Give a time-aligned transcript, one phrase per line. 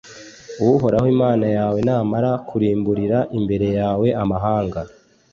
[0.69, 4.79] uhoraho imana yawe namara kurimburira imbere yawe amahanga